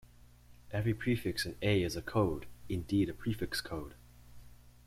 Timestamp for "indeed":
2.67-3.07